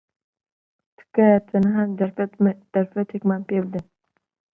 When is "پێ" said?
3.49-3.57